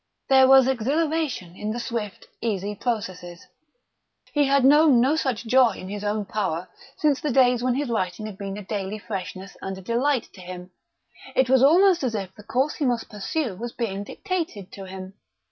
[0.29, 3.45] There was exhilaration in the swift, easy processes.
[4.33, 7.75] He had known no so such joy in his own power since the days when
[7.75, 10.71] his writing had been a daily freshness and a delight to him.
[11.35, 15.13] It was almost as if the course he must pursue was being dictated to him.